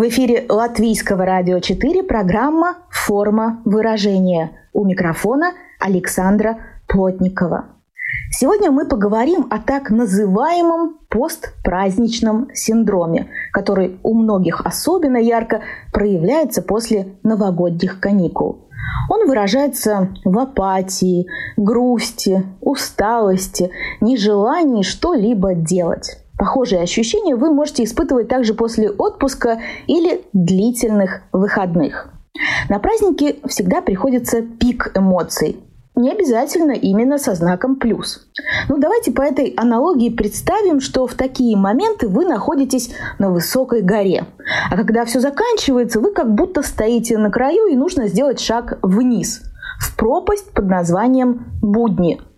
[0.00, 4.52] В эфире Латвийского радио 4 программа «Форма выражения».
[4.72, 6.56] У микрофона Александра
[6.88, 7.66] Плотникова.
[8.30, 15.60] Сегодня мы поговорим о так называемом постпраздничном синдроме, который у многих особенно ярко
[15.92, 18.70] проявляется после новогодних каникул.
[19.10, 21.26] Он выражается в апатии,
[21.58, 26.16] грусти, усталости, нежелании что-либо делать.
[26.40, 32.08] Похожие ощущения вы можете испытывать также после отпуска или длительных выходных.
[32.70, 35.58] На праздники всегда приходится пик эмоций.
[35.96, 38.26] Не обязательно именно со знаком плюс.
[38.70, 44.24] Ну давайте по этой аналогии представим, что в такие моменты вы находитесь на высокой горе.
[44.70, 49.42] А когда все заканчивается, вы как будто стоите на краю и нужно сделать шаг вниз,
[49.78, 52.18] в пропасть под названием будни–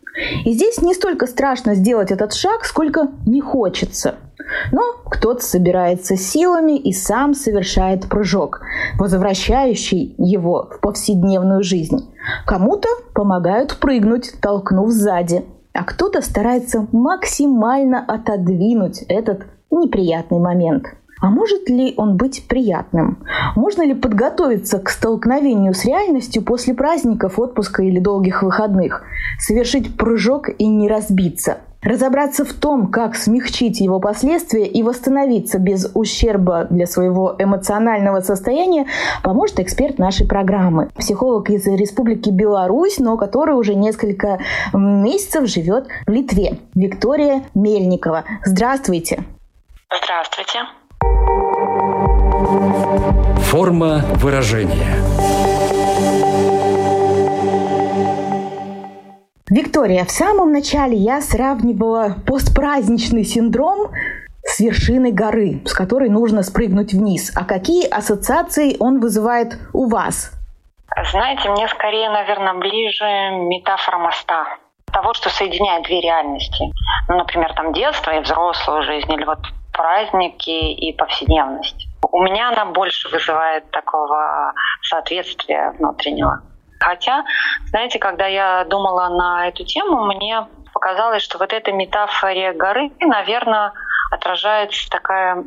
[0.45, 4.17] и здесь не столько страшно сделать этот шаг, сколько не хочется.
[4.71, 8.61] Но кто-то собирается силами и сам совершает прыжок,
[8.99, 12.13] возвращающий его в повседневную жизнь.
[12.47, 20.87] Кому-то помогают прыгнуть, толкнув сзади, а кто-то старается максимально отодвинуть этот неприятный момент–
[21.23, 23.25] а может ли он быть приятным?
[23.55, 29.05] Можно ли подготовиться к столкновению с реальностью после праздников, отпуска или долгих выходных?
[29.39, 31.59] Совершить прыжок и не разбиться?
[31.81, 38.87] Разобраться в том, как смягчить его последствия и восстановиться без ущерба для своего эмоционального состояния,
[39.23, 40.91] поможет эксперт нашей программы.
[40.97, 44.41] Психолог из Республики Беларусь, но который уже несколько
[44.73, 46.59] месяцев живет в Литве.
[46.75, 48.25] Виктория Мельникова.
[48.45, 49.25] Здравствуйте.
[50.03, 50.61] Здравствуйте.
[52.43, 54.97] Форма выражения.
[59.49, 63.93] Виктория, в самом начале я сравнивала постпраздничный синдром
[64.43, 67.33] с вершиной горы, с которой нужно спрыгнуть вниз.
[67.37, 70.33] А какие ассоциации он вызывает у вас?
[71.13, 73.05] Знаете, мне скорее, наверное, ближе
[73.51, 74.47] метафора моста
[74.93, 76.65] того, что соединяет две реальности.
[77.09, 79.39] Ну, например, там детство и взрослую жизнь, или вот
[79.73, 81.87] праздники и повседневность.
[82.11, 86.43] У меня она больше вызывает такого соответствия внутреннего.
[86.81, 87.25] Хотя,
[87.67, 93.73] знаете, когда я думала на эту тему, мне показалось, что вот эта метафоре горы, наверное,
[94.13, 95.43] отражается такая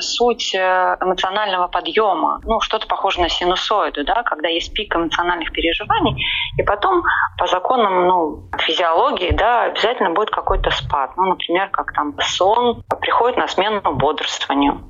[0.00, 6.24] суть э, эмоционального подъема, ну, что-то похоже на синусоиду, да, когда есть пик эмоциональных переживаний,
[6.58, 7.02] и потом
[7.38, 11.12] по законам ну, физиологии да, обязательно будет какой-то спад.
[11.16, 14.89] Ну, например, как там сон приходит на смену бодрствованию.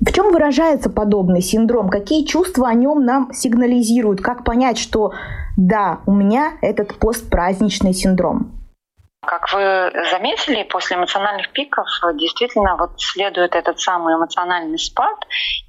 [0.00, 1.90] В чем выражается подобный синдром?
[1.90, 4.22] Какие чувства о нем нам сигнализируют?
[4.22, 5.12] Как понять, что
[5.58, 8.52] да, у меня этот постпраздничный синдром?
[9.26, 15.16] Как вы заметили, после эмоциональных пиков действительно вот следует этот самый эмоциональный спад,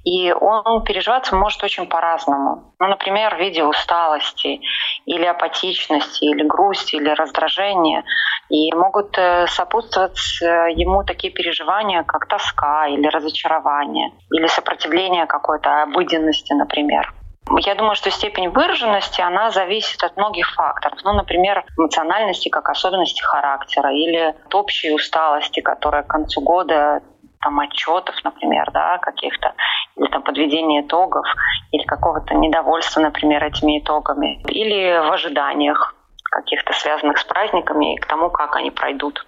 [0.04, 2.74] и он переживаться может очень по-разному.
[2.78, 4.60] Ну, например, в виде усталости
[5.04, 8.04] или апатичности, или грусти, или раздражения.
[8.48, 15.82] И могут э, сопутствовать э, ему такие переживания, как тоска или разочарование, или сопротивление какой-то
[15.82, 17.12] обыденности, например.
[17.58, 20.98] Я думаю, что степень выраженности, она зависит от многих факторов.
[21.04, 27.02] Ну, например, эмоциональности как особенности характера или от общей усталости, которая к концу года
[27.40, 29.52] там отчетов, например, да, каких-то,
[29.96, 31.26] или там подведения итогов,
[31.72, 35.94] или какого-то недовольства, например, этими итогами, или в ожиданиях
[36.30, 39.26] каких-то связанных с праздниками и к тому, как они пройдут.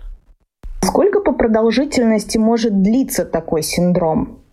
[0.81, 4.44] Сколько по продолжительности может длиться такой синдром?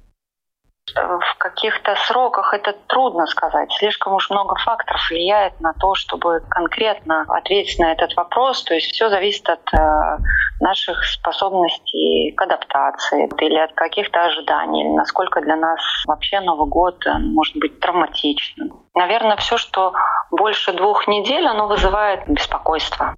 [0.95, 3.71] В каких-то сроках это трудно сказать.
[3.79, 8.63] Слишком уж много факторов влияет на то, чтобы конкретно ответить на этот вопрос.
[8.63, 10.17] То есть все зависит от э,
[10.59, 17.17] наших способностей к адаптации или от каких-то ожиданий, насколько для нас вообще Новый год э,
[17.17, 18.83] может быть травматичным.
[18.95, 19.93] Наверное, все, что
[20.31, 23.15] больше двух недель, оно вызывает беспокойство.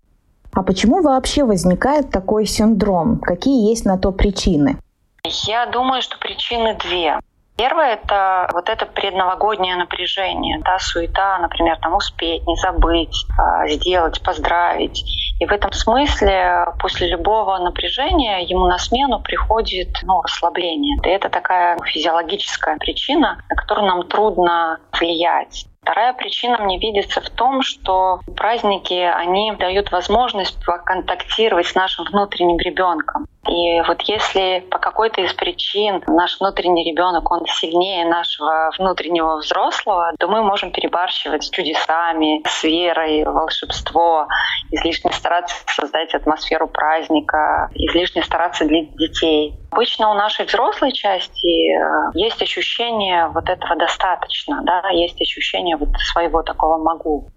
[0.56, 3.20] А почему вообще возникает такой синдром?
[3.20, 4.78] Какие есть на то причины?
[5.26, 7.18] Я думаю, что причины две.
[7.56, 14.22] Первое— это вот это предновогоднее напряжение, да, суета, например, там успеть, не забыть, а, сделать,
[14.24, 15.04] поздравить.
[15.40, 20.98] И в этом смысле после любого напряжения ему на смену приходит ну, расслабление.
[21.04, 25.66] И это такая физиологическая причина, на которую нам трудно влиять.
[25.84, 32.58] Вторая причина мне видится в том, что праздники, они дают возможность поконтактировать с нашим внутренним
[32.58, 33.28] ребенком.
[33.48, 40.14] И вот если по какой-то из причин наш внутренний ребенок, он сильнее нашего внутреннего взрослого,
[40.18, 44.28] то мы можем перебарщивать с чудесами, с верой, волшебство,
[44.72, 49.56] излишне стараться создать атмосферу праздника, излишне стараться для детей.
[49.72, 55.90] Обычно у нашей взрослой части э, есть ощущение вот этого достаточно, да, есть ощущение вот
[56.14, 57.30] своего такого могу.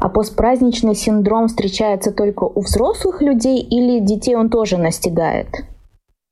[0.00, 5.48] А постпраздничный синдром встречается только у взрослых людей или детей он тоже настигает?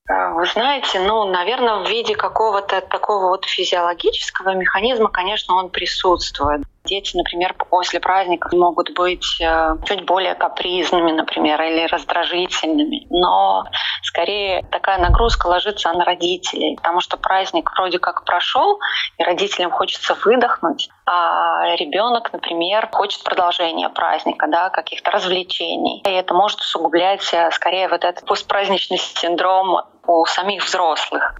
[0.08, 6.62] А, вы знаете, ну, наверное, в виде какого-то такого вот физиологического механизма, конечно, он присутствует.
[6.84, 13.06] Дети, например, после праздников могут быть э, чуть более капризными, например, или раздражительными.
[13.08, 13.64] Но
[14.02, 18.80] скорее такая нагрузка ложится на родителей, потому что праздник вроде как прошел,
[19.16, 26.02] и родителям хочется выдохнуть, а ребенок, например, хочет продолжения праздника, да, каких-то развлечений.
[26.04, 31.36] И это может усугублять э, скорее вот этот постпраздничный синдром у самих взрослых.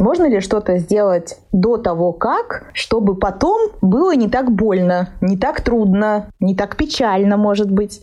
[0.00, 5.60] Можно ли что-то сделать до того, как, чтобы потом было не так больно, не так
[5.60, 8.00] трудно, не так печально, может быть?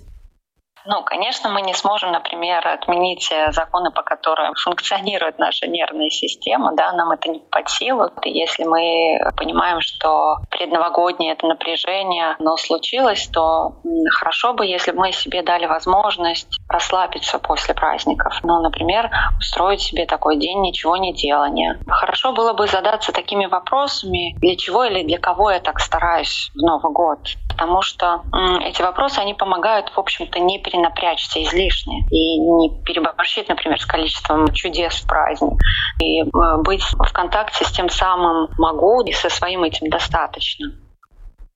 [0.89, 6.73] Ну, конечно, мы не сможем, например, отменить э, законы, по которым функционирует наша нервная система,
[6.75, 8.09] да, нам это не под силу.
[8.23, 13.75] Если мы понимаем, что предновогоднее это напряжение, но случилось, то
[14.11, 18.39] хорошо бы, если бы мы себе дали возможность расслабиться после праздников.
[18.43, 21.81] Ну, например, устроить себе такой день ничего не делания.
[21.85, 26.59] Хорошо было бы задаться такими вопросами, для чего или для кого я так стараюсь в
[26.59, 27.19] Новый год.
[27.57, 28.21] Потому что
[28.63, 33.85] эти вопросы, они помогают, в общем-то, не переносить напрячься излишне и не переборщить, например, с
[33.85, 35.59] количеством чудес в праздник.
[36.01, 36.25] И э,
[36.63, 40.71] быть в контакте с тем самым могу и со своим этим достаточно.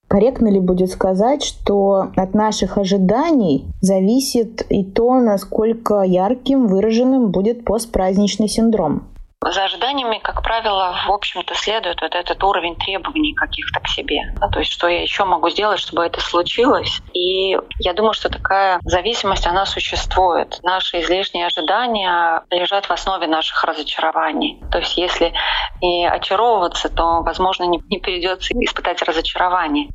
[0.08, 7.64] Корректно ли будет сказать, что от наших ожиданий зависит и то, насколько ярким, выраженным будет
[7.64, 9.04] постпраздничный синдром?
[9.44, 14.22] За ожиданиями, как правило, в общем-то следует вот этот уровень требований каких-то к себе.
[14.40, 17.02] Да, то есть что я еще могу сделать, чтобы это случилось.
[17.14, 20.60] И я думаю, что такая зависимость, она существует.
[20.62, 24.62] Наши излишние ожидания лежат в основе наших разочарований.
[24.72, 25.34] То есть если
[25.82, 29.90] не очаровываться, то, возможно, не, не придется испытать разочарование.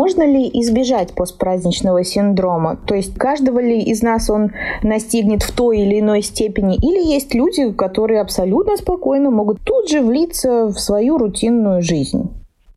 [0.00, 2.78] Можно ли избежать постпраздничного синдрома?
[2.86, 4.52] То есть каждого ли из нас он
[4.82, 6.76] настигнет в той или иной степени?
[6.76, 12.30] Или есть люди, которые абсолютно спокойно могут тут же влиться в свою рутинную жизнь?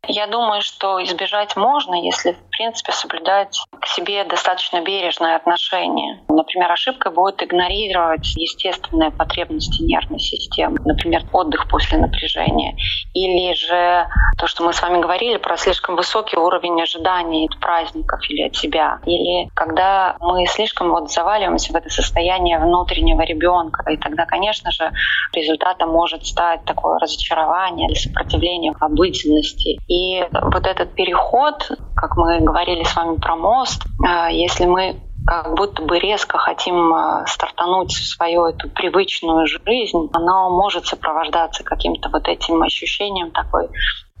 [0.08, 6.22] Я думаю, что избежать можно, если, в принципе, соблюдать к себе достаточно бережное отношение.
[6.28, 12.76] Например, ошибкой будет игнорировать естественные потребности нервной системы, например, отдых после напряжения.
[13.12, 14.06] Или же
[14.38, 18.56] то, что мы с вами говорили про слишком высокий уровень ожиданий от праздников или от
[18.56, 18.98] себя.
[19.06, 23.88] Или когда мы слишком вот заваливаемся в это состояние внутреннего ребенка.
[23.90, 24.92] И тогда, конечно же,
[25.32, 29.78] результатом может стать такое разочарование или сопротивление обыденности.
[29.94, 35.54] И вот этот переход, как мы говорили с вами про мост, э, если мы как
[35.54, 42.26] будто бы резко хотим э, стартануть свою эту привычную жизнь, она может сопровождаться каким-то вот
[42.26, 43.68] этим ощущением такой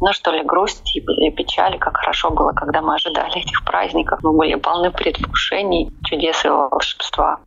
[0.00, 4.20] ну что ли, грусти или печали, как хорошо было, когда мы ожидали этих праздников.
[4.22, 7.40] Мы были полны предвкушений, чудес и волшебства.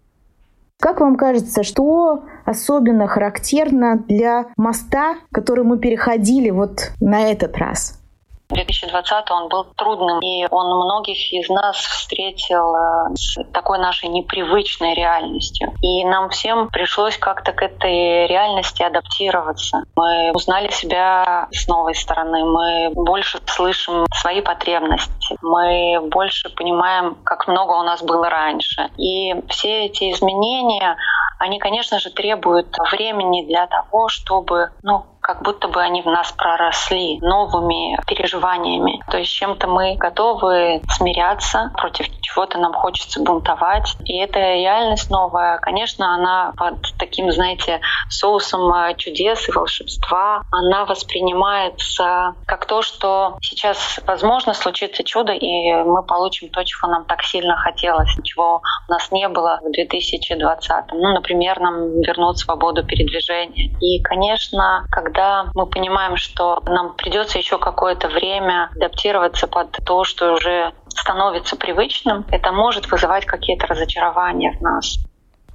[0.79, 8.01] Как вам кажется, что особенно характерно для моста, который мы переходили вот на этот раз?
[8.49, 14.93] 2020 он был трудным, и он многих из нас встретил э, с такой нашей непривычной
[14.93, 15.73] реальностью.
[15.81, 19.83] И нам всем пришлось как-то к этой реальности адаптироваться.
[19.95, 27.47] Мы узнали себя с новой стороны, мы больше слышим свои потребности, мы больше понимаем, как
[27.47, 28.89] много у нас было раньше.
[28.97, 30.95] И все эти изменения,
[31.39, 36.31] они, конечно же, требуют времени для того, чтобы ну, как будто бы они в нас
[36.31, 39.03] проросли новыми переживаниями.
[39.11, 43.97] То есть чем-то мы готовы смиряться, против чего-то нам хочется бунтовать.
[44.05, 50.85] И эта реальность новая, конечно, она под таким, знаете, соусом э, чудес и волшебства, она
[50.85, 57.23] воспринимается как то, что сейчас, возможно, случится чудо, и мы получим то, чего нам так
[57.23, 60.85] сильно хотелось, чего у нас не было в 2020.
[60.93, 63.75] Ну, например, нам вернуть свободу передвижения.
[63.81, 70.03] И, конечно, когда когда мы понимаем, что нам придется еще какое-то время адаптироваться под то,
[70.03, 74.99] что уже становится привычным, это может вызывать какие-то разочарования в нас.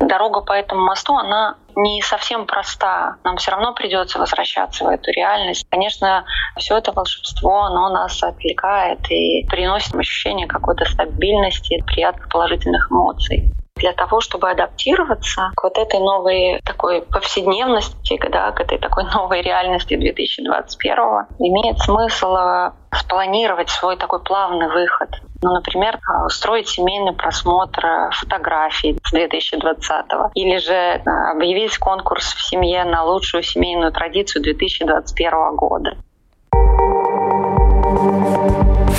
[0.01, 3.19] Дорога по этому мосту, она не совсем проста.
[3.23, 5.65] Нам все равно придется возвращаться в эту реальность.
[5.71, 6.25] Конечно,
[6.57, 13.93] все это волшебство, оно нас отвлекает и приносит ощущение какой-то стабильности, приятных положительных эмоций для
[13.93, 19.97] того, чтобы адаптироваться к вот этой новой такой повседневности, да, к этой такой новой реальности
[19.97, 25.09] 2021, имеет смысл э, спланировать свой такой плавный выход.
[25.43, 31.03] Ну, например, э, устроить семейный просмотр э, фотографий с 2020 или же
[31.33, 35.97] объявить конкурс в семье на лучшую семейную традицию 2021 года.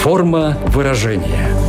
[0.04, 1.63] Форма выражения.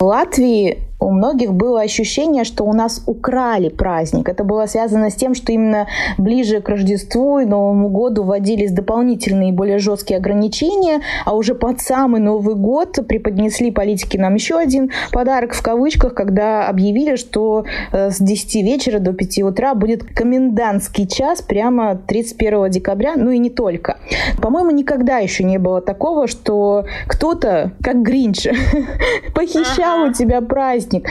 [0.00, 4.28] Латвии у многих было ощущение, что у нас украли праздник.
[4.28, 9.52] Это было связано с тем, что именно ближе к Рождеству и Новому году вводились дополнительные
[9.52, 15.54] более жесткие ограничения, а уже под самый Новый год преподнесли политики нам еще один подарок
[15.54, 21.42] в кавычках, когда объявили, что э, с 10 вечера до 5 утра будет комендантский час
[21.42, 23.98] прямо 31 декабря, ну и не только.
[24.40, 28.46] По-моему, никогда еще не было такого, что кто-то, как Гринч,
[29.34, 31.08] похищал у тебя праздник праздник.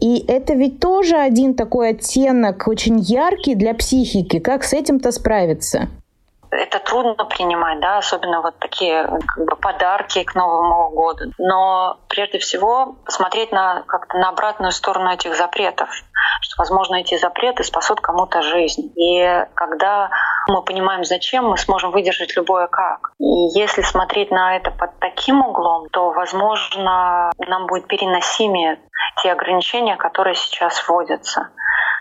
[0.00, 4.38] И это ведь тоже один такой оттенок, очень яркий для психики.
[4.38, 5.88] Как с этим-то справиться?
[6.50, 11.32] Это трудно принимать, да, особенно вот такие как бы, подарки к Новому году.
[11.38, 15.88] Но прежде всего посмотреть на как-то на обратную сторону этих запретов,
[16.40, 18.92] что, возможно, эти запреты спасут кому-то жизнь.
[18.96, 20.10] И когда
[20.48, 23.12] мы понимаем, зачем, мы сможем выдержать любое как.
[23.18, 28.80] И если смотреть на это под таким углом, то, возможно, нам будет переносимее
[29.22, 31.50] те ограничения, которые сейчас вводятся.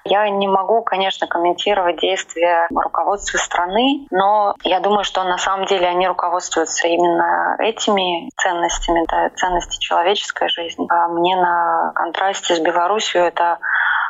[0.08, 5.88] Я не могу, конечно, комментировать действия руководства страны, но я думаю, что на самом деле
[5.88, 10.86] они руководствуются именно этими ценностями, да, ценности человеческой жизни.
[10.92, 13.58] А мне на контрасте с Беларусью это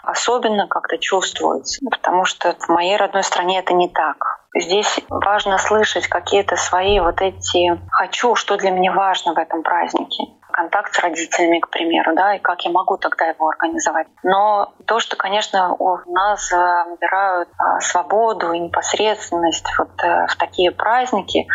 [0.04, 4.42] особенно как-то чувствуется, потому что в моей родной стране это не так.
[4.54, 10.26] Здесь важно слышать какие-то свои вот эти «хочу», что для меня важно в этом празднике
[10.56, 14.08] контакт с родителями, к примеру, да, и как я могу тогда его организовать.
[14.24, 20.72] Но то, что, конечно, у нас забирают а, свободу и непосредственность вот э, в такие
[20.72, 21.46] праздники,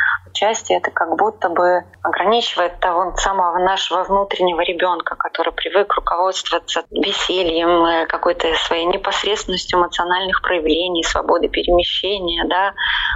[0.41, 7.85] отчасти это как будто бы ограничивает того самого нашего внутреннего ребенка, который привык руководствоваться весельем,
[7.85, 12.73] э, какой-то своей непосредственностью эмоциональных проявлений, свободы перемещения, да,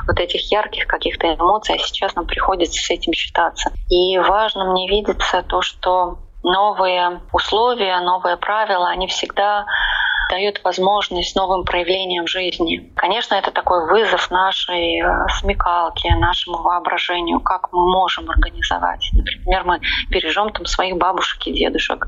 [0.06, 3.72] вот этих ярких каких-то эмоций, а сейчас нам приходится с этим считаться.
[3.90, 9.64] И важно мне видеться то, что новые условия, новые правила, они всегда
[10.34, 12.92] дают возможность новым проявлениям жизни.
[12.96, 19.08] Конечно, это такой вызов нашей э, смекалке, нашему воображению, как мы можем организовать.
[19.12, 22.06] Например, мы бережем там своих бабушек и дедушек.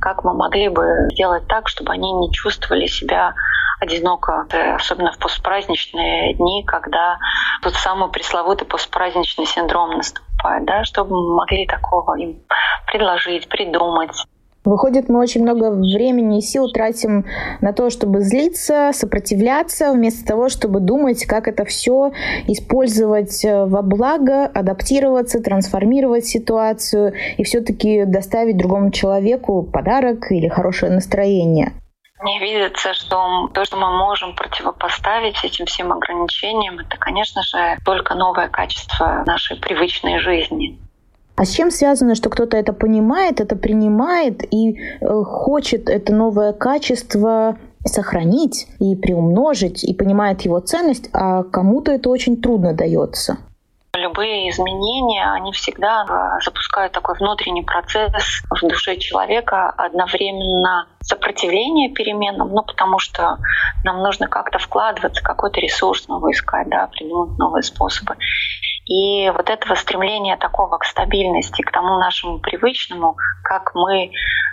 [0.00, 3.34] Как мы могли бы сделать так, чтобы они не чувствовали себя
[3.78, 7.18] одиноко, э, особенно в постпраздничные дни, когда
[7.62, 12.42] тот самый пресловутый постпраздничный синдром наступает, да, чтобы мы могли такого им
[12.86, 14.10] предложить, придумать.
[14.64, 17.24] Выходит, мы очень много времени и сил тратим
[17.62, 22.12] на то, чтобы злиться, сопротивляться, вместо того, чтобы думать, как это все
[22.46, 30.92] использовать э, во благо, адаптироваться, трансформировать ситуацию и все-таки доставить другому человеку подарок или хорошее
[30.92, 31.72] настроение.
[32.20, 38.14] Мне видится, что то, что мы можем противопоставить этим всем ограничениям, это, конечно же, только
[38.14, 40.78] новое качество нашей привычной жизни.
[41.40, 46.52] А с чем связано, что кто-то это понимает, это принимает и э, хочет это новое
[46.52, 53.38] качество сохранить и приумножить, и понимает его ценность, а кому-то это очень трудно дается?
[53.96, 62.50] Любые изменения, они всегда э, запускают такой внутренний процесс в душе человека, одновременно сопротивление переменам,
[62.52, 63.38] ну, потому что
[63.82, 68.14] нам нужно как-то вкладываться, какой-то ресурс новый искать, да, придумать новые способы.
[68.90, 74.10] И вот этого стремления такого к стабильности, к тому нашему привычному, как мы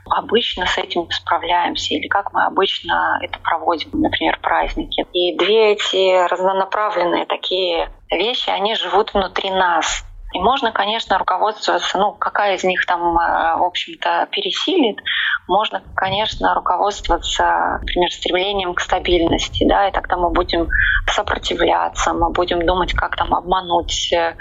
[0.10, 5.06] обычно с этим справляемся или как мы обычно это проводим, например, праздники.
[5.12, 10.06] И две эти разнонаправленные такие вещи, они живут внутри нас.
[10.34, 14.98] И можно, конечно, руководствоваться, ну, какая из них там, э, в общем-то, пересилит.
[15.48, 20.68] Можно, конечно, руководствоваться, например, стремлением к стабильности, да, и тогда мы будем
[21.10, 24.36] сопротивляться, мы будем думать, как там обмануть э,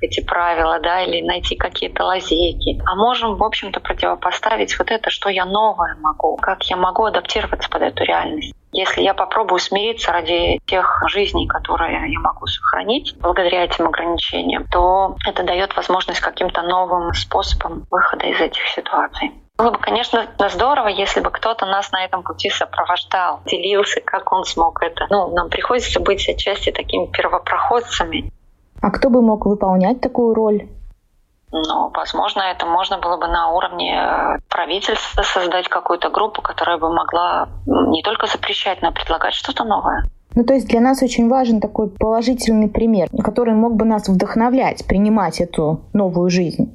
[0.00, 2.80] эти правила, да, или найти какие-то лазейки.
[2.86, 7.68] А можем, в общем-то, противопоставить вот это, что я новое могу, как я могу адаптироваться
[7.68, 8.54] под эту реальность.
[8.72, 15.16] Если я попробую смириться ради тех жизней, которые я могу сохранить благодаря этим ограничениям, то
[15.26, 19.32] это дает возможность каким-то новым способом выхода из этих ситуаций.
[19.58, 24.44] Было бы, конечно, здорово, если бы кто-то нас на этом пути сопровождал, делился, как он
[24.44, 25.06] смог это.
[25.10, 28.32] Ну, нам приходится быть отчасти такими первопроходцами.
[28.80, 30.66] А кто бы мог выполнять такую роль?
[31.52, 36.90] Ну, возможно, это можно было бы на уровне э, правительства создать какую-то группу, которая бы
[36.90, 40.04] могла не только запрещать, но и предлагать что-то новое.
[40.34, 44.86] Ну, то есть для нас очень важен такой положительный пример, который мог бы нас вдохновлять,
[44.86, 46.74] принимать эту новую жизнь.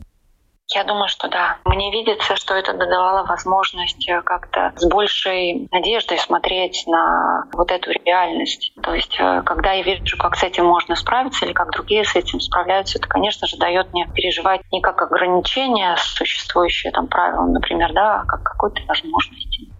[0.75, 1.57] Я думаю, что да.
[1.63, 7.91] Мне видится, что это додавало возможность э, как-то с большей надеждой смотреть на вот эту
[8.05, 8.73] реальность.
[8.83, 12.17] То есть, э, когда я вижу, как с этим можно справиться или как другие с
[12.17, 17.93] этим справляются, это, конечно же, дает мне переживать не как ограничение, существующее там правилам, например,
[17.93, 19.71] да, а как какой-то возможности.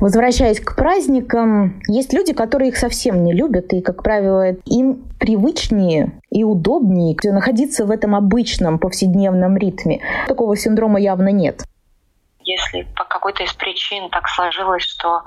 [0.00, 6.20] Возвращаясь к праздникам, есть люди, которые их совсем не любят, и, как правило, им привычнее
[6.30, 10.00] и удобнее находиться в этом обычном повседневном ритме.
[10.26, 11.62] Такого синдрома явно нет.
[12.44, 15.22] Если по какой-то из причин так сложилось, что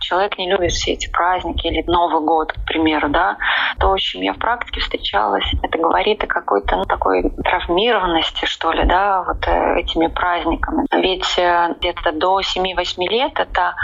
[0.00, 3.36] человек не любит все эти праздники или Новый год, к примеру, да,
[3.78, 8.72] то, с чем я в практике встречалась, это говорит о какой-то ну, такой травмированности, что
[8.72, 10.86] ли, да, вот э, этими праздниками.
[10.92, 13.74] Ведь э, где-то до 7-8 лет это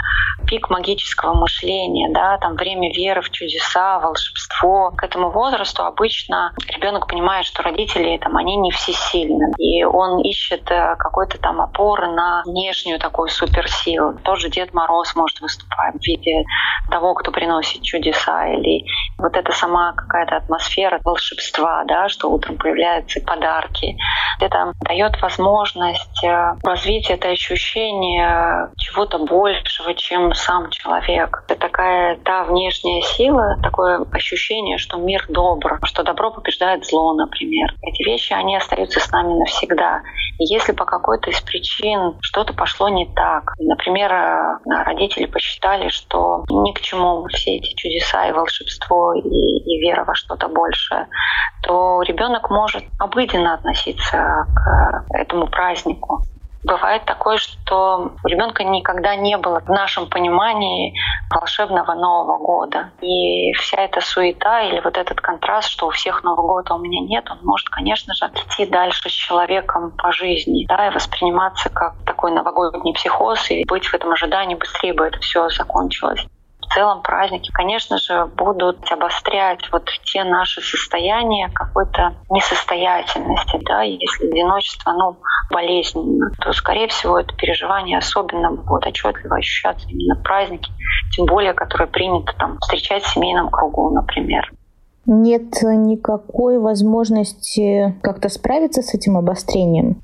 [0.47, 4.91] пик магического мышления, да, там время веры в чудеса, волшебство.
[4.91, 10.69] К этому возрасту обычно ребенок понимает, что родители там, они не всесильны, и он ищет
[10.71, 14.19] э, какой-то там опоры на внешнюю такую суперсилу.
[14.23, 16.43] Тоже Дед Мороз может выступать в виде
[16.91, 18.85] того, кто приносит чудеса, или
[19.17, 23.97] вот эта сама какая-то атмосфера волшебства, да, что утром появляются подарки.
[24.39, 31.43] Это дает возможность э, развить это ощущение чего-то большего, чем сам человек.
[31.47, 37.73] Это такая та внешняя сила, такое ощущение, что мир добр, что добро побеждает зло, например.
[37.81, 40.01] Эти вещи, они остаются с нами навсегда.
[40.39, 46.73] Если по какой-то из причин что-то пошло не так, например, э, родители посчитали, что ни
[46.73, 51.07] к чему все эти чудеса и волшебство и, и вера во что-то большее,
[51.63, 56.23] то ребенок может обыденно относиться к этому празднику.
[56.63, 60.93] Бывает такое, что у ребенка никогда не было в нашем понимании
[61.29, 62.91] волшебного Нового года.
[63.01, 67.01] И вся эта суета или вот этот контраст, что у всех Нового года у меня
[67.01, 71.95] нет, он может, конечно же, идти дальше с человеком по жизни, да, и восприниматься как
[72.05, 76.25] такой новогодний психоз, и быть в этом ожидании быстрее бы это все закончилось
[76.67, 83.59] в целом праздники, конечно же, будут обострять вот те наши состояния какой-то несостоятельности.
[83.65, 83.81] Да?
[83.83, 85.17] Если одиночество, ну,
[85.51, 90.71] болезненно, то, скорее всего, это переживание особенно будет отчетливо ощущаться именно в празднике,
[91.15, 94.51] тем более, которые принято там встречать в семейном кругу, например.
[95.05, 100.01] Нет никакой возможности как-то справиться с этим обострением?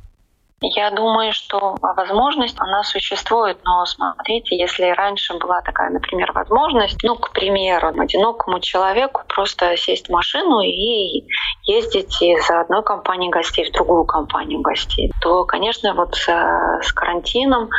[0.66, 7.16] Я думаю, что возможность, она существует, но смотрите, если раньше была такая, например, возможность, ну,
[7.16, 11.26] к примеру, одинокому человеку просто сесть в машину и
[11.64, 17.70] ездить из одной компании гостей в другую компанию гостей, то, конечно, вот с, с карантином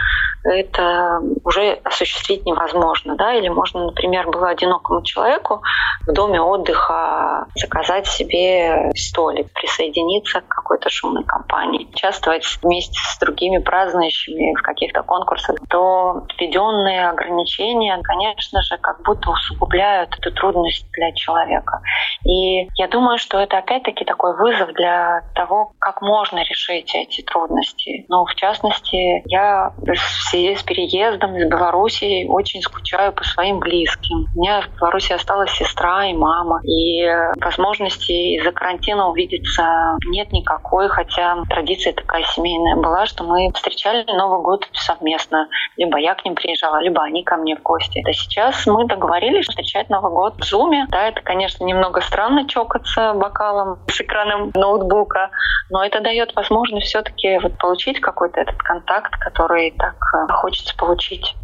[0.44, 5.62] это уже осуществить невозможно, да, или можно, например, было одинокому человеку
[6.06, 13.18] в доме отдыха заказать себе столик, присоединиться к какой-то шумной компании, участвовать в вместе с
[13.20, 20.86] другими празднующими в каких-то конкурсах, то введенные ограничения, конечно же, как будто усугубляют эту трудность
[20.92, 21.80] для человека.
[22.24, 28.06] И я думаю, что это опять-таки такой вызов для того, как можно решить эти трудности.
[28.08, 29.96] Ну, в частности, я в
[30.30, 34.26] связи с переездом из Беларуси очень скучаю по своим близким.
[34.34, 36.60] У меня в Беларуси осталась сестра и мама.
[36.64, 37.06] И
[37.40, 44.42] возможности из-за карантина увидеться нет никакой, хотя традиция такая семейная была, что мы встречали Новый
[44.42, 45.48] год совместно.
[45.76, 48.02] Либо я к ним приезжала, либо они ко мне в гости.
[48.06, 50.86] А сейчас мы договорились встречать Новый год в Зуме.
[50.90, 55.30] Да, это, конечно, немного странно чокаться бокалом с экраном ноутбука,
[55.70, 61.34] но это дает возможность все-таки вот получить какой-то этот контакт, который так э, хочется получить.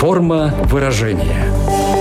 [0.00, 1.99] Форма выражения.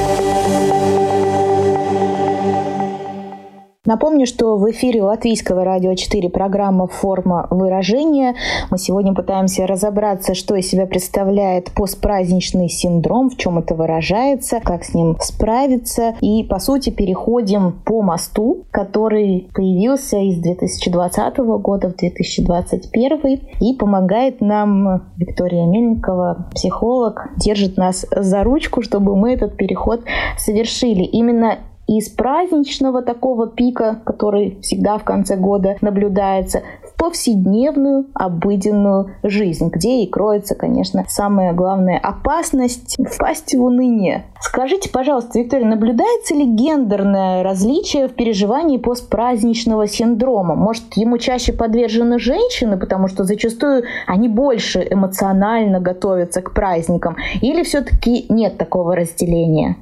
[3.90, 8.36] Напомню, что в эфире Латвийского радио 4 программа «Форма выражения».
[8.70, 14.84] Мы сегодня пытаемся разобраться, что из себя представляет постпраздничный синдром, в чем это выражается, как
[14.84, 16.14] с ним справиться.
[16.22, 24.40] И, по сути, переходим по мосту, который появился из 2020 года в 2021 и помогает
[24.40, 30.02] нам Виктория Мельникова, психолог, держит нас за ручку, чтобы мы этот переход
[30.38, 31.02] совершили.
[31.02, 31.58] Именно
[31.98, 40.04] из праздничного такого пика, который всегда в конце года наблюдается, в повседневную, обыденную жизнь, где
[40.04, 44.26] и кроется, конечно, самая главная опасность впасть в уныние.
[44.40, 50.56] Скажите, пожалуйста, Виктория, наблюдается ли гендерное различие в переживании постпраздничного синдрома?
[50.56, 57.16] Может, ему чаще подвержены женщины, потому что зачастую они больше эмоционально готовятся к праздникам?
[57.42, 59.78] Или все-таки нет такого разделения?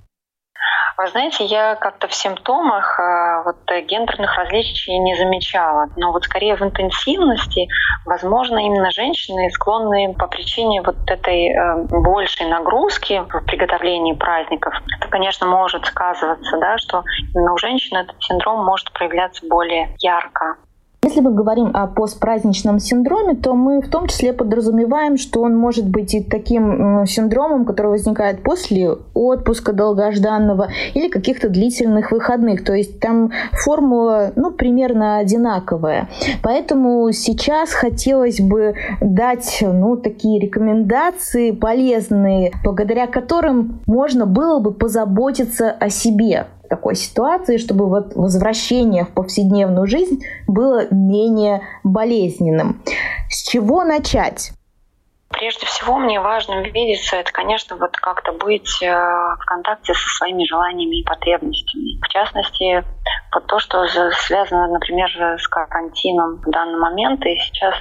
[0.98, 5.90] Вы знаете, я как-то в симптомах э, вот, гендерных различий не замечала.
[5.96, 7.68] Но вот скорее в интенсивности,
[8.04, 14.74] возможно, именно женщины склонны по причине вот этой э, большей нагрузки в приготовлении праздников.
[14.98, 17.04] Это, конечно, может сказываться, да, что
[17.36, 20.58] именно у женщин этот синдром может проявляться более ярко.
[21.18, 25.90] Если мы говорим о постпраздничном синдроме, то мы в том числе подразумеваем, что он может
[25.90, 32.64] быть и таким синдромом, который возникает после отпуска долгожданного или каких-то длительных выходных.
[32.64, 36.08] То есть там формула ну, примерно одинаковая.
[36.44, 45.72] Поэтому сейчас хотелось бы дать ну, такие рекомендации полезные, благодаря которым можно было бы позаботиться
[45.72, 52.82] о себе такой ситуации, чтобы вот возвращение в повседневную жизнь было менее болезненным.
[53.30, 54.52] С чего начать?
[55.30, 60.46] Прежде всего, мне важно видеться, это, конечно, вот как-то быть э, в контакте со своими
[60.46, 62.00] желаниями и потребностями.
[62.02, 62.84] В частности,
[63.34, 67.76] вот то, что связано, например, с карантином в данный момент, и сейчас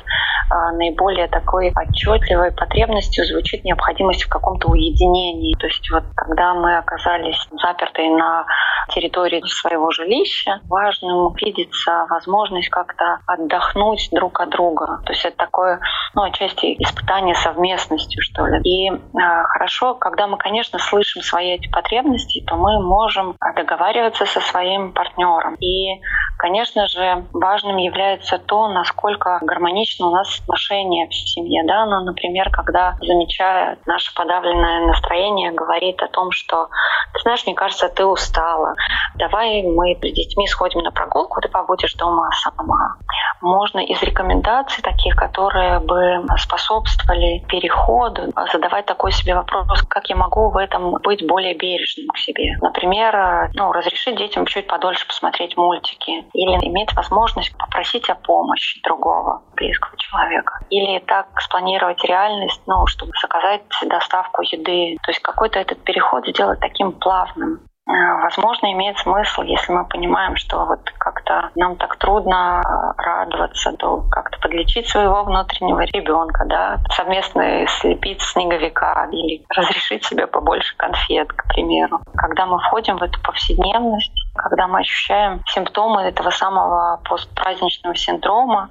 [0.75, 5.55] наиболее такой отчетливой потребностью звучит необходимость в каком-то уединении.
[5.57, 8.47] То есть вот когда мы оказались заперты на
[8.89, 15.01] территории своего жилища, важно видеться возможность как-то отдохнуть друг от друга.
[15.05, 15.81] То есть это такое,
[16.15, 18.61] ну, отчасти испытание совместностью, что ли.
[18.63, 24.41] И э, хорошо, когда мы, конечно, слышим свои эти потребности, то мы можем договариваться со
[24.41, 25.55] своим партнером.
[25.57, 26.01] И,
[26.39, 31.63] конечно же, важным является то, насколько гармонично у нас отношения в семье.
[31.67, 31.87] Да?
[31.87, 36.69] Ну, например, когда, замечая наше подавленное настроение, говорит о том, что,
[37.15, 38.75] ты знаешь, мне кажется, ты устала.
[39.17, 42.97] Давай мы с детьми сходим на прогулку, ты побудешь дома сама.
[43.41, 50.51] Можно из рекомендаций таких, которые бы способствовали переходу задавать такой себе вопрос, как я могу
[50.51, 52.57] в этом быть более бережным к себе.
[52.61, 59.43] Например, ну, разрешить детям чуть подольше посмотреть мультики или иметь возможность попросить о помощи другого
[59.55, 60.26] близкого человека.
[60.71, 64.97] Или так спланировать реальность, ну, чтобы заказать доставку еды.
[65.03, 67.61] То есть какой-то этот переход сделать таким плавным.
[67.89, 73.73] Э, возможно, имеет смысл, если мы понимаем, что вот как-то нам так трудно э, радоваться,
[73.73, 81.33] то как-то подлечить своего внутреннего ребенка, да, совместно слепить снеговика или разрешить себе побольше конфет,
[81.33, 82.01] к примеру.
[82.17, 88.69] Когда мы входим в эту повседневность, когда мы ощущаем симптомы этого самого постпраздничного синдрома,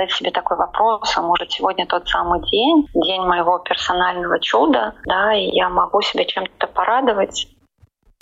[0.00, 5.34] задать себе такой вопрос, а может сегодня тот самый день, день моего персонального чуда, да,
[5.34, 7.48] и я могу себя чем-то порадовать,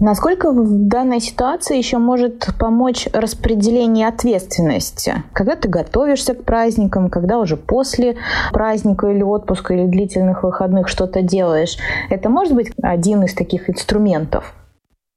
[0.01, 5.25] Насколько в данной ситуации еще может помочь распределение ответственности?
[5.33, 8.17] Когда ты готовишься к праздникам, когда уже после
[8.53, 11.79] праздника или отпуска или длительных выходных что-то делаешь,
[12.11, 14.55] это может быть один из таких инструментов?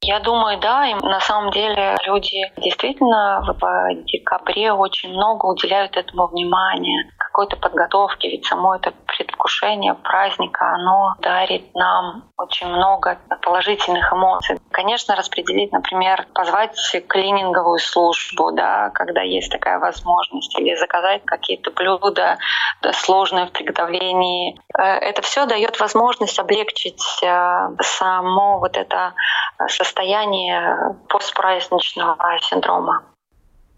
[0.03, 0.87] Я думаю, да.
[0.87, 8.27] И на самом деле люди действительно в декабре очень много уделяют этому внимания какой-то подготовки,
[8.27, 14.57] ведь само это предвкушение праздника, оно дарит нам очень много положительных эмоций.
[14.71, 16.75] Конечно, распределить, например, позвать
[17.07, 22.37] клининговую службу, да, когда есть такая возможность, или заказать какие-то блюда
[22.81, 24.59] да, сложные в приготовлении.
[24.77, 29.13] Э, это все дает возможность облегчить э, само вот это
[29.67, 33.03] состояние постпраздничного синдрома.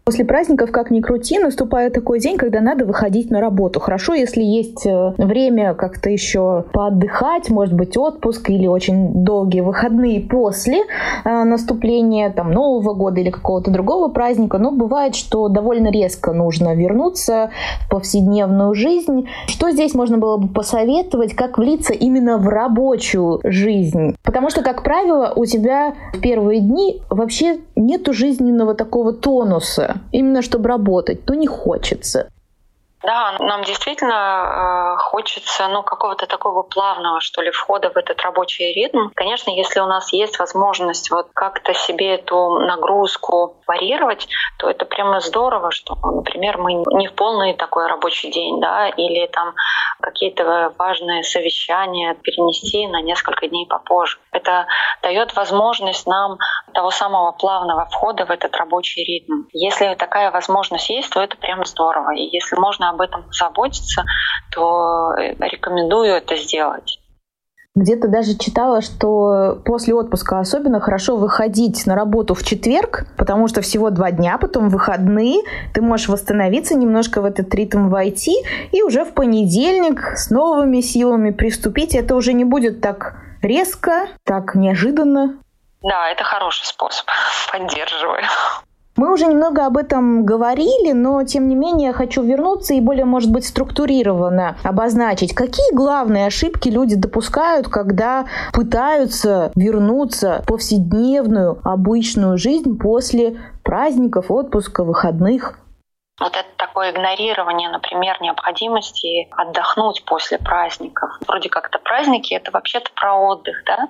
[0.06, 3.80] После праздников, как ни крути, наступает такой день, когда надо выходить на работу.
[3.80, 10.20] Хорошо, если есть э, время как-то еще поотдыхать, может быть, отпуск или очень долгие выходные
[10.20, 10.80] после
[11.24, 14.58] э, наступления там, Нового года или какого-то другого праздника.
[14.58, 17.52] Но бывает, что довольно резко нужно вернуться
[17.86, 19.30] в повседневную жизнь.
[19.48, 24.18] Что здесь можно было бы посоветовать, как влиться именно в рабочую жизнь?
[24.22, 30.42] Потому что, как правило, у тебя в первые дни вообще нету жизненного такого тонуса, именно
[30.42, 32.30] чтобы работать, то не хочется.
[33.04, 38.72] Да, нам действительно э, хочется ну, какого-то такого плавного, что ли, входа в этот рабочий
[38.72, 39.10] ритм.
[39.14, 45.20] Конечно, если у нас есть возможность вот как-то себе эту нагрузку варьировать, то это прямо
[45.20, 49.54] здорово, что, например, мы не в полный такой рабочий день, да, или там
[50.00, 54.18] какие-то важные совещания перенести на несколько дней попозже.
[54.32, 54.66] Это
[55.02, 56.38] дает возможность нам
[56.74, 59.48] того самого плавного входа в этот рабочий ритм.
[59.54, 62.14] Если такая возможность есть, то это прямо здорово.
[62.16, 64.04] И если можно об этом заботиться,
[64.52, 67.00] то э, рекомендую это сделать.
[67.76, 73.62] Где-то даже читала, что после отпуска особенно хорошо выходить на работу в четверг, потому что
[73.62, 75.42] всего два дня, потом выходные,
[75.74, 78.36] ты можешь восстановиться, немножко в этот ритм войти,
[78.72, 81.96] и уже в понедельник с новыми силами приступить.
[81.96, 85.40] Это уже не будет так резко, так неожиданно.
[85.84, 87.06] Да, это хороший способ.
[87.52, 88.24] Поддерживаю.
[88.96, 93.32] Мы уже немного об этом говорили, но тем не менее хочу вернуться и более, может
[93.32, 102.78] быть, структурированно обозначить, какие главные ошибки люди допускают, когда пытаются вернуться в повседневную обычную жизнь
[102.78, 105.58] после праздников, отпуска, выходных.
[106.24, 111.12] Вот это такое игнорирование, например, необходимости отдохнуть после праздников.
[111.28, 113.90] Вроде как это праздники, это вообще-то про отдых, да?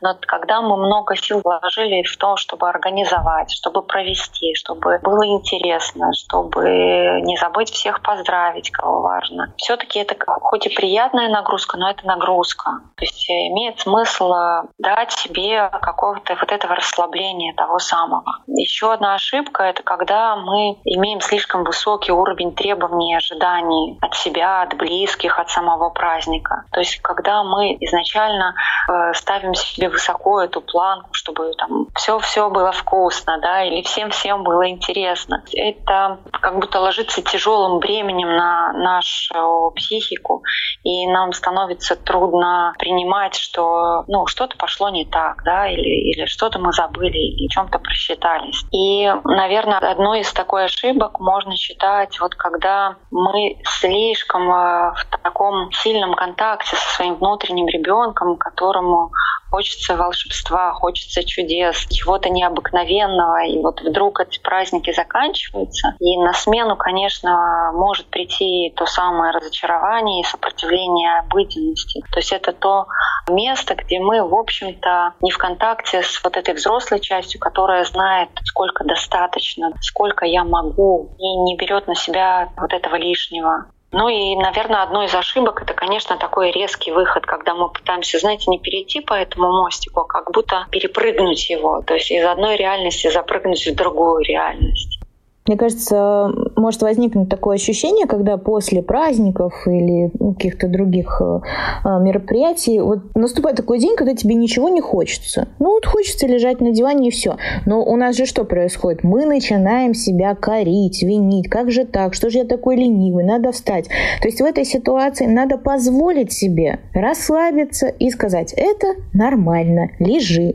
[0.00, 6.10] Но когда мы много сил вложили в то, чтобы организовать, чтобы провести, чтобы было интересно,
[6.14, 9.52] чтобы не забыть всех поздравить, кого важно.
[9.58, 12.80] все таки это хоть и приятная нагрузка, но это нагрузка.
[12.96, 14.32] То есть имеет смысл
[14.78, 18.38] дать себе какого-то вот этого расслабления того самого.
[18.46, 24.62] Еще одна ошибка— это когда мы имеем слишком высокий уровень требований и ожиданий от себя,
[24.62, 26.64] от близких, от самого праздника.
[26.70, 28.54] То есть, когда мы изначально
[28.88, 34.68] э, ставим себе высоко эту планку, чтобы там все-все было вкусно, да, или всем-всем было
[34.68, 40.42] интересно, это как будто ложится тяжелым бременем на нашу психику,
[40.84, 46.58] и нам становится трудно принимать, что ну, что-то пошло не так, да, или, или что-то
[46.58, 48.64] мы забыли, или чем-то просчитались.
[48.70, 55.06] И, наверное, одной из такой ошибок можно можно считать, вот когда мы слишком э, в
[55.22, 59.10] таком сильном контакте со своим внутренним ребенком, которому
[59.50, 66.76] хочется волшебства, хочется чудес, чего-то необыкновенного, и вот вдруг эти праздники заканчиваются, и на смену,
[66.76, 72.02] конечно, может прийти то самое разочарование и сопротивление обыденности.
[72.12, 72.86] То есть это то
[73.28, 78.28] место, где мы, в общем-то, не в контакте с вот этой взрослой частью, которая знает,
[78.44, 83.66] сколько достаточно, сколько я могу, и не берет на себя вот этого лишнего.
[83.96, 88.50] Ну и, наверное, одной из ошибок это, конечно, такой резкий выход, когда мы пытаемся, знаете,
[88.50, 93.08] не перейти по этому мостику, а как будто перепрыгнуть его, то есть из одной реальности
[93.08, 94.98] запрыгнуть в другую реальность.
[95.46, 101.40] Мне кажется, может возникнуть такое ощущение, когда после праздников или каких-то других э,
[101.84, 105.48] э, мероприятий вот наступает такой день, когда тебе ничего не хочется.
[105.58, 107.36] Ну вот хочется лежать на диване и все.
[107.66, 109.04] Но у нас же что происходит?
[109.04, 111.50] Мы начинаем себя корить, винить.
[111.50, 112.14] Как же так?
[112.14, 113.24] Что же я такой ленивый?
[113.24, 113.88] Надо встать.
[114.22, 120.54] То есть в этой ситуации надо позволить себе расслабиться и сказать, это нормально, лежи,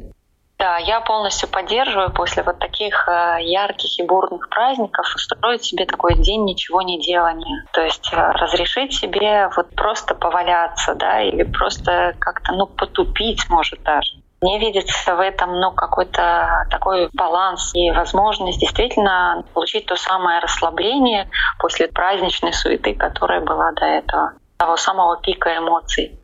[0.60, 6.16] да, я полностью поддерживаю после вот таких э, ярких и бурных праздников устроить себе такой
[6.16, 7.66] день ничего не делания.
[7.72, 13.82] То есть э, разрешить себе вот просто поваляться, да, или просто как-то, ну, потупить, может,
[13.84, 14.16] даже.
[14.42, 21.30] Мне видится в этом ну, какой-то такой баланс и возможность действительно получить то самое расслабление
[21.60, 26.20] после праздничной суеты, которая была до этого, того самого пика эмоций.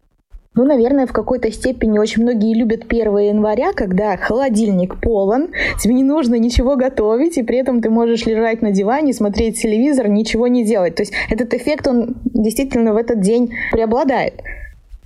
[0.56, 6.04] Ну, наверное, в какой-то степени очень многие любят 1 января, когда холодильник полон, тебе не
[6.04, 10.64] нужно ничего готовить, и при этом ты можешь лежать на диване, смотреть телевизор, ничего не
[10.64, 10.96] делать.
[10.96, 14.42] То есть этот эффект, он действительно в этот день преобладает.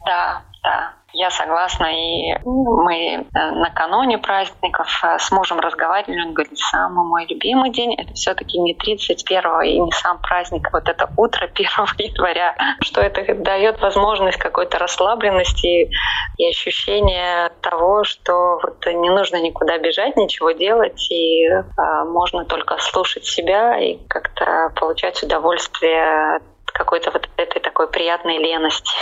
[0.05, 0.98] Да, да.
[1.19, 7.25] Я согласна, и мы э, накануне праздников э, с мужем разговаривали, он говорит, самый мой
[7.25, 12.55] любимый день это все-таки не 31 и не сам праздник, вот это утро 1 января,
[12.79, 15.91] что это дает возможность какой-то расслабленности
[16.37, 22.77] и ощущения того, что вот не нужно никуда бежать, ничего делать, и а, можно только
[22.77, 28.95] слушать себя и как-то получать удовольствие какой-то вот этой такой приятной лености.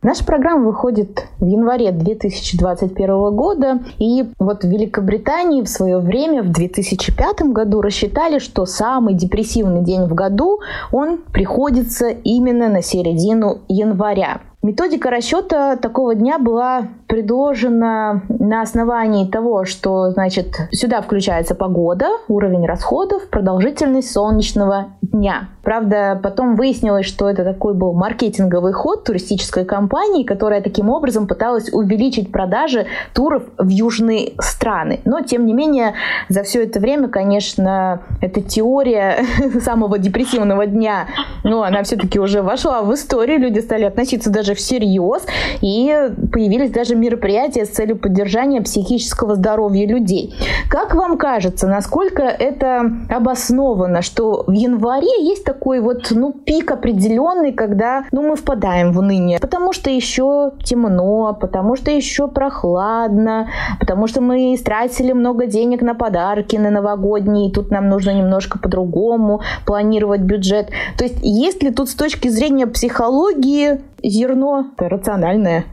[0.00, 6.52] Наша программа выходит в январе 2021 года, и вот в Великобритании в свое время, в
[6.52, 10.60] 2005 году, рассчитали, что самый депрессивный день в году,
[10.92, 14.40] он приходится именно на середину января.
[14.62, 22.66] Методика расчета такого дня была предложено на основании того, что, значит, сюда включается погода, уровень
[22.66, 25.48] расходов, продолжительность солнечного дня.
[25.62, 31.72] Правда, потом выяснилось, что это такой был маркетинговый ход туристической компании, которая таким образом пыталась
[31.72, 35.00] увеличить продажи туров в южные страны.
[35.04, 35.94] Но, тем не менее,
[36.28, 39.24] за все это время, конечно, эта теория
[39.60, 41.06] самого депрессивного дня,
[41.42, 45.26] ну, она все-таки уже вошла в историю, люди стали относиться даже всерьез,
[45.62, 50.34] и появились даже мероприятия с целью поддержания психического здоровья людей.
[50.68, 57.52] Как вам кажется, насколько это обосновано, что в январе есть такой вот, ну, пик определенный,
[57.52, 63.48] когда, ну, мы впадаем в уныние, потому что еще темно, потому что еще прохладно,
[63.80, 68.58] потому что мы истратили много денег на подарки на новогодние, и тут нам нужно немножко
[68.58, 70.70] по-другому планировать бюджет.
[70.96, 75.64] То есть есть ли тут с точки зрения психологии зерно рациональное?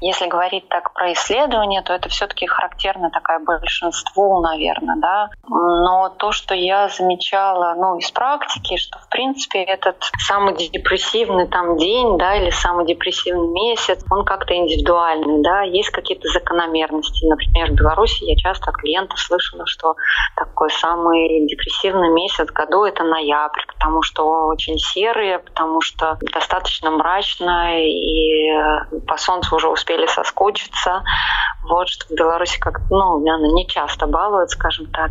[0.00, 5.30] Если говорить так про исследования, то это все-таки характерно такая большинству, наверное, да.
[5.48, 11.76] Но то, что я замечала, ну, из практики, что, в принципе, этот самый депрессивный там
[11.76, 15.62] день, да, или самый депрессивный месяц, он как-то индивидуальный, да.
[15.62, 17.26] Есть какие-то закономерности.
[17.26, 19.96] Например, в Беларуси я часто от клиентов слышала, что
[20.36, 27.80] такой самый депрессивный месяц году— это ноябрь, потому что очень серый, потому что достаточно мрачно,
[27.80, 28.48] и
[29.06, 31.02] по солнцу уже успели успели соскучиться.
[31.68, 35.10] Вот, что в Беларуси как ну, наверное, не часто балуют, скажем так.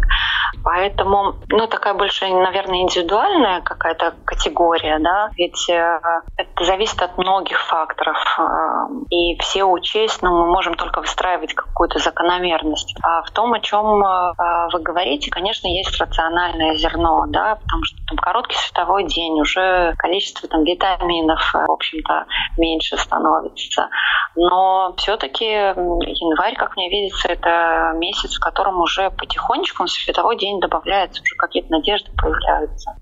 [0.64, 6.00] Поэтому, ну, такая больше, наверное, индивидуальная какая-то категория, да, ведь э,
[6.38, 8.18] это зависит от многих факторов.
[8.40, 12.96] Э, и все учесть, но ну, мы можем только выстраивать какую-то закономерность.
[13.04, 14.34] А в том, о чем э,
[14.74, 20.50] вы говорите, конечно, есть рациональное зерно, да, потому что там короткий световой день, уже количество
[20.50, 22.26] там витаминов, в общем-то,
[22.58, 23.90] меньше становится.
[24.36, 24.67] Но
[24.98, 31.22] все-таки январь, как мне видится, это месяц, в котором уже потихонечку на световой день добавляется,
[31.22, 32.96] уже какие-то надежды появляются.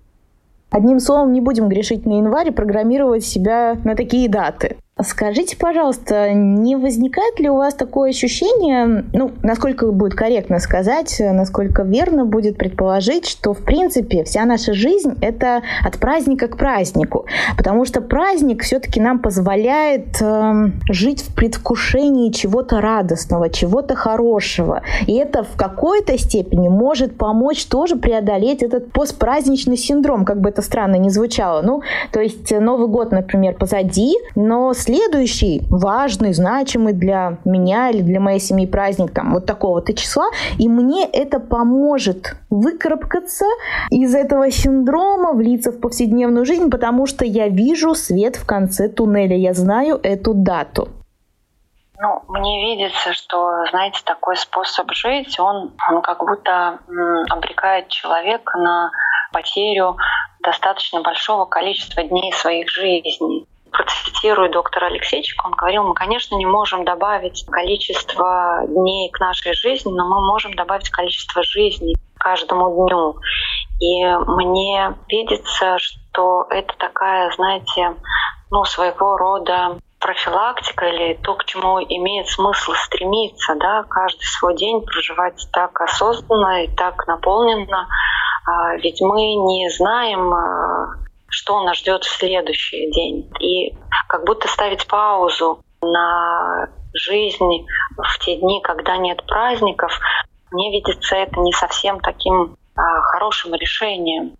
[0.71, 4.77] Одним словом, не будем грешить на январь и программировать себя на такие даты.
[5.03, 11.83] Скажите, пожалуйста, не возникает ли у вас такое ощущение, ну, насколько будет корректно сказать, насколько
[11.83, 17.25] верно будет предположить, что, в принципе, вся наша жизнь— это от праздника к празднику,
[17.57, 25.15] потому что праздник все-таки нам позволяет э, жить в предвкушении чего-то радостного, чего-то хорошего, и
[25.15, 30.95] это в какой-то степени может помочь тоже преодолеть этот постпраздничный синдром, как бы это странно
[30.95, 31.61] ни звучало.
[31.63, 31.81] Ну,
[32.13, 38.39] то есть Новый год, например, позади, но следующий важный, значимый для меня или для моей
[38.39, 40.27] семьи праздник там вот такого-то числа,
[40.59, 43.45] и мне это поможет выкарабкаться
[43.89, 49.35] из этого синдрома, влиться в повседневную жизнь, потому что я вижу свет в конце туннеля,
[49.35, 50.89] я знаю эту дату.
[51.97, 56.79] Ну, мне видится, что, знаете, такой способ жить, он, он как будто
[57.29, 58.91] обрекает человека на
[59.33, 59.95] потерю
[60.43, 66.85] достаточно большого количества дней своих жизней процитирую доктора Алексейчика, он говорил, мы, конечно, не можем
[66.85, 73.15] добавить количество дней к нашей жизни, но мы можем добавить количество жизней каждому дню.
[73.79, 77.95] И мне видится, что это такая, знаете,
[78.49, 84.81] ну, своего рода профилактика или то, к чему имеет смысл стремиться, да, каждый свой день
[84.81, 87.87] проживать так осознанно и так наполненно,
[88.45, 91.04] а, ведь мы не знаем, а,
[91.35, 93.29] что нас ждет в следующий день.
[93.41, 93.75] И
[94.07, 97.65] как будто ставить паузу на жизнь
[97.97, 99.99] в те дни, когда нет праздников,
[100.51, 104.37] мне видится это не совсем таким а, хорошим решением.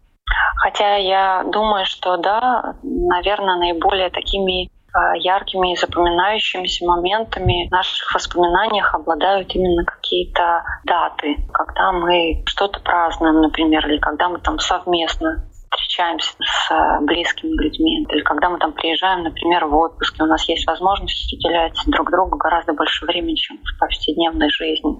[0.61, 8.13] Хотя я думаю, что да, наверное, наиболее такими а, яркими и запоминающимися моментами в наших
[8.13, 15.43] воспоминаниях обладают именно какие-то даты, когда мы что-то празднуем, например, или когда мы там совместно
[15.75, 20.25] встречаемся с э, близкими людьми, или когда мы там приезжаем, например, в отпуск, и у
[20.25, 24.97] нас есть возможность уделять друг другу гораздо больше времени, чем в повседневной жизни.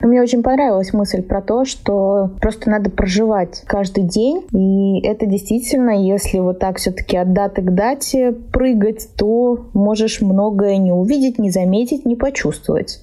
[0.00, 4.46] Мне очень понравилась мысль про то, что просто надо проживать каждый день.
[4.50, 10.78] И это действительно, если вот так все-таки от даты к дате прыгать, то можешь многое
[10.78, 13.00] не увидеть, не заметить, не почувствовать.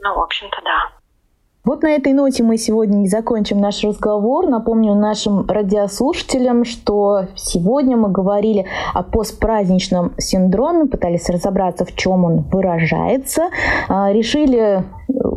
[0.00, 1.01] Ну, в общем-то, да.
[1.64, 4.48] Вот на этой ноте мы сегодня и закончим наш разговор.
[4.48, 12.40] Напомню нашим радиослушателям, что сегодня мы говорили о постпраздничном синдроме, пытались разобраться, в чем он
[12.50, 13.50] выражается.
[13.88, 14.82] А, решили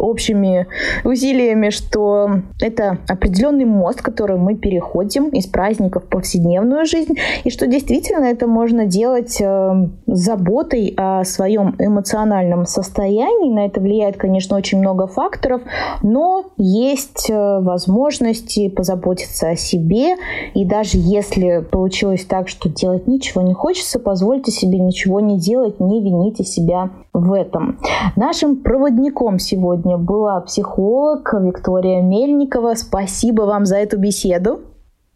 [0.06, 0.68] общими
[1.04, 7.68] усилиями, что это определенный мост, который мы переходим из праздников в повседневную жизнь, и что
[7.68, 13.54] действительно это можно делать э, заботой о своем эмоциональном состоянии.
[13.54, 15.62] На это влияет, конечно, очень много факторов,
[16.02, 20.15] но есть э, возможности позаботиться о себе,
[20.54, 25.79] и даже если получилось так, что делать ничего не хочется, позвольте себе ничего не делать,
[25.79, 27.79] не вините себя в этом.
[28.15, 32.75] Нашим проводником сегодня была психолог Виктория Мельникова.
[32.75, 34.62] Спасибо вам за эту беседу.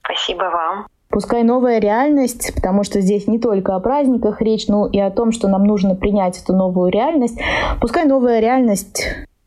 [0.03, 0.88] Спасибо вам.
[1.09, 5.32] Пускай новая реальность, потому что здесь не только о праздниках речь, но и о том,
[5.32, 7.39] что нам нужно принять эту новую реальность.
[7.82, 9.03] Пускай новая реальность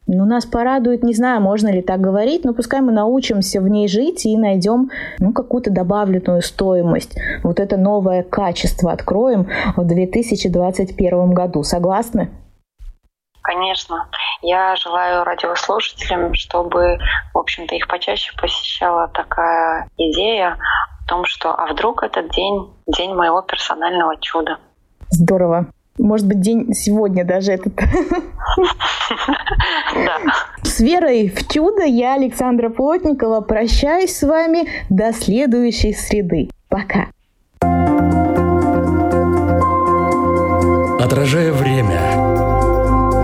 [0.08, 3.86] ну, нас порадует, не знаю, можно ли так говорить, но пускай мы научимся в ней
[3.88, 7.16] жить и найдем ну, какую-то добавленную стоимость.
[7.42, 11.62] Вот это новое качество откроем в 2021 году.
[11.62, 12.30] Согласны?
[13.42, 14.08] Конечно.
[14.40, 16.98] Я желаю радиослушателям, чтобы,
[17.34, 20.58] в общем-то, их почаще посещала такая идея
[21.04, 24.58] о том, что а вдруг этот день— день моего персонального чуда.
[25.10, 25.66] Здорово.
[25.98, 27.74] Может быть, день сегодня даже этот.
[29.94, 30.18] Да.
[30.62, 36.48] С верой в чудо я, Александра Плотникова, прощаюсь с вами до следующей среды.
[36.68, 37.08] Пока.
[40.98, 42.00] Отражая время,